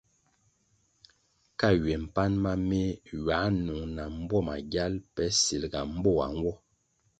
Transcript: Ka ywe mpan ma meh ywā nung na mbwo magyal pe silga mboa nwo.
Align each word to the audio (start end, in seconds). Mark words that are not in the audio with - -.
Ka 1.59 1.69
ywe 1.79 1.93
mpan 2.05 2.31
ma 2.43 2.53
meh 2.67 2.93
ywā 3.13 3.39
nung 3.65 3.89
na 3.95 4.03
mbwo 4.17 4.37
magyal 4.47 4.93
pe 5.13 5.23
silga 5.43 5.81
mboa 5.95 6.25
nwo. 6.37 6.53